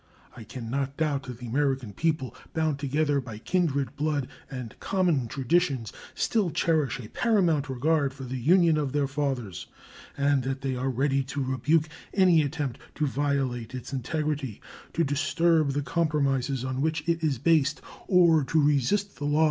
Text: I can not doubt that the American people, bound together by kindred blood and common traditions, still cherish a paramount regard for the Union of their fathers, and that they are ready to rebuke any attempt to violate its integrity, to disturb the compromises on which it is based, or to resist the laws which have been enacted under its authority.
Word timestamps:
I 0.35 0.43
can 0.45 0.67
not 0.71 0.97
doubt 0.97 1.27
that 1.29 1.37
the 1.37 1.45
American 1.45 1.93
people, 1.93 2.35
bound 2.55 2.79
together 2.79 3.21
by 3.21 3.37
kindred 3.37 3.95
blood 3.95 4.27
and 4.49 4.73
common 4.79 5.27
traditions, 5.27 5.93
still 6.15 6.49
cherish 6.49 6.99
a 6.99 7.07
paramount 7.09 7.69
regard 7.69 8.11
for 8.11 8.23
the 8.23 8.39
Union 8.39 8.79
of 8.79 8.93
their 8.93 9.05
fathers, 9.07 9.67
and 10.17 10.41
that 10.41 10.61
they 10.61 10.75
are 10.75 10.89
ready 10.89 11.21
to 11.25 11.43
rebuke 11.43 11.87
any 12.15 12.41
attempt 12.41 12.79
to 12.95 13.05
violate 13.05 13.75
its 13.75 13.93
integrity, 13.93 14.59
to 14.93 15.03
disturb 15.03 15.73
the 15.73 15.83
compromises 15.83 16.65
on 16.65 16.81
which 16.81 17.07
it 17.07 17.23
is 17.23 17.37
based, 17.37 17.79
or 18.07 18.43
to 18.45 18.59
resist 18.59 18.59
the 18.59 18.59
laws 18.59 18.59
which 18.59 18.59
have 18.59 18.59
been 18.59 18.65
enacted 18.65 18.95
under 18.95 18.95
its 18.95 19.11
authority. 19.21 19.37